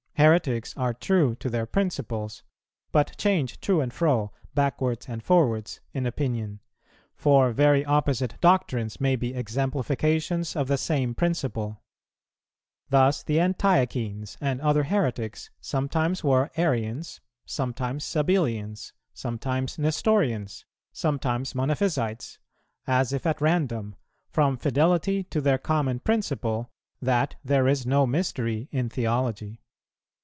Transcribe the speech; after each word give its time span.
Heretics 0.17 0.77
are 0.77 0.93
true 0.93 1.33
to 1.37 1.49
their 1.49 1.65
principles, 1.65 2.43
but 2.91 3.17
change 3.17 3.59
to 3.61 3.81
and 3.81 3.91
fro, 3.91 4.31
backwards 4.53 5.09
and 5.09 5.23
forwards, 5.23 5.79
in 5.95 6.05
opinion; 6.05 6.59
for 7.15 7.51
very 7.51 7.83
opposite 7.83 8.39
doctrines 8.39 9.01
may 9.01 9.15
be 9.15 9.33
exemplifications 9.33 10.55
of 10.55 10.67
the 10.67 10.77
same 10.77 11.15
principle. 11.15 11.81
Thus 12.91 13.23
the 13.23 13.39
Antiochenes 13.39 14.37
and 14.39 14.61
other 14.61 14.83
heretics 14.83 15.49
sometimes 15.59 16.23
were 16.23 16.51
Arians, 16.55 17.19
sometimes 17.47 18.03
Sabellians, 18.05 18.93
sometimes 19.15 19.79
Nestorians, 19.79 20.65
sometimes 20.93 21.53
Monophysites, 21.55 22.37
as 22.85 23.11
if 23.11 23.25
at 23.25 23.41
random, 23.41 23.95
from 24.29 24.55
fidelity 24.55 25.23
to 25.23 25.41
their 25.41 25.57
common 25.57 25.99
principle, 25.99 26.69
that 27.01 27.37
there 27.43 27.67
is 27.67 27.87
no 27.87 28.05
mystery 28.05 28.69
in 28.71 28.87
theology. 28.87 29.57